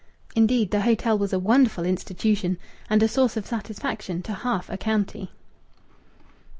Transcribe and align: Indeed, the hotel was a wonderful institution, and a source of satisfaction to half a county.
Indeed, 0.35 0.71
the 0.71 0.81
hotel 0.81 1.15
was 1.15 1.31
a 1.31 1.37
wonderful 1.37 1.85
institution, 1.85 2.57
and 2.89 3.03
a 3.03 3.07
source 3.07 3.37
of 3.37 3.45
satisfaction 3.45 4.23
to 4.23 4.33
half 4.33 4.67
a 4.67 4.75
county. 4.75 5.29